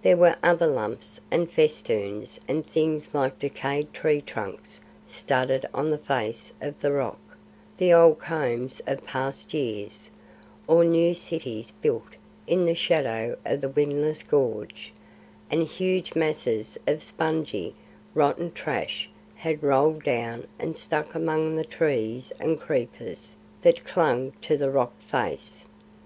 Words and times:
There 0.00 0.16
were 0.16 0.34
other 0.42 0.66
lumps 0.66 1.20
and 1.30 1.50
festoons 1.50 2.40
and 2.48 2.66
things 2.66 3.12
like 3.12 3.38
decayed 3.38 3.92
tree 3.92 4.22
trunks 4.22 4.80
studded 5.06 5.66
on 5.74 5.90
the 5.90 5.98
face 5.98 6.54
of 6.62 6.80
the 6.80 6.90
rock, 6.90 7.18
the 7.76 7.92
old 7.92 8.18
combs 8.18 8.80
of 8.86 9.04
past 9.04 9.52
years, 9.52 10.08
or 10.66 10.84
new 10.86 11.12
cities 11.12 11.70
built 11.70 12.14
in 12.46 12.64
the 12.64 12.74
shadow 12.74 13.36
of 13.44 13.60
the 13.60 13.68
windless 13.68 14.22
gorge, 14.22 14.94
and 15.50 15.64
huge 15.66 16.14
masses 16.14 16.78
of 16.86 17.02
spongy, 17.02 17.74
rotten 18.14 18.50
trash 18.52 19.10
had 19.34 19.62
rolled 19.62 20.02
down 20.02 20.46
and 20.58 20.78
stuck 20.78 21.14
among 21.14 21.56
the 21.56 21.64
trees 21.66 22.32
and 22.40 22.58
creepers 22.58 23.34
that 23.60 23.84
clung 23.84 24.32
to 24.40 24.56
the 24.56 24.70
rock 24.70 24.98
face. 24.98 25.66